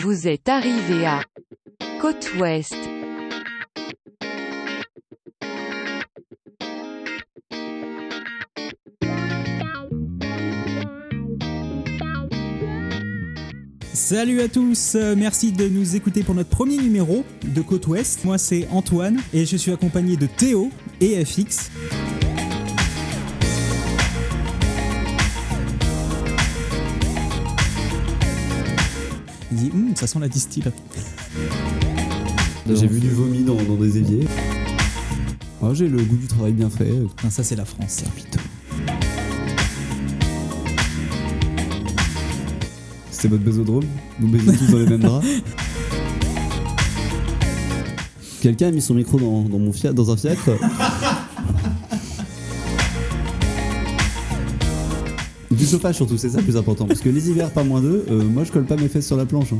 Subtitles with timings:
[0.00, 1.22] Vous êtes arrivé à
[2.00, 2.74] Côte Ouest.
[13.92, 18.24] Salut à tous, euh, merci de nous écouter pour notre premier numéro de Côte Ouest.
[18.24, 20.70] Moi c'est Antoine et je suis accompagné de Théo
[21.00, 21.70] et FX.
[29.52, 30.64] Il dit Hum, ça sent la distille.
[32.66, 34.26] J'ai vu du vomi dans, dans des éviers.
[35.62, 36.90] Ah, j'ai le goût du travail bien fait.
[36.90, 38.02] Non, ça c'est la France.
[38.02, 38.06] ça.
[43.10, 43.84] C'était votre bésodrome?
[44.18, 45.26] Vous baisez tous dans les mêmes draps?
[48.40, 50.50] Quelqu'un a mis son micro dans, dans mon fiat, dans un fiacre?
[55.56, 56.86] Du chauffage surtout, c'est ça le plus important.
[56.86, 59.16] Parce que les hivers pas moins d'eux, euh, moi je colle pas mes fesses sur
[59.16, 59.52] la planche.
[59.52, 59.58] hein.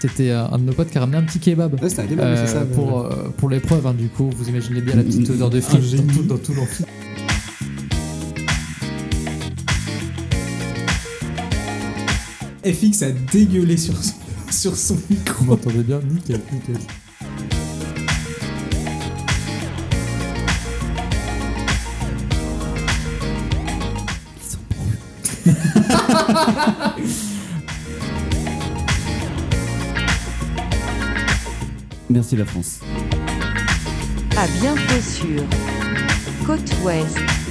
[0.00, 1.80] C'était euh, un de nos potes qui a ramené un petit kebab.
[1.80, 2.64] Ouais, c'était un kebab, euh, c'est ça.
[2.64, 5.94] pour, euh, pour l'épreuve, hein, du coup, vous imaginez bien la petite odeur de frites
[5.94, 6.82] dans tout, dans tout l'amphi.
[12.64, 14.14] FX a dégueulé sur son,
[14.50, 15.44] sur son Vous micro.
[15.44, 16.00] m'entendez bien?
[16.00, 16.76] Nickel, nickel.
[32.10, 32.80] Merci la France.
[34.36, 35.42] À bientôt sur
[36.46, 37.41] Côte Ouest.